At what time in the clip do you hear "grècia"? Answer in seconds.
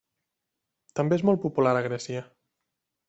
1.89-2.25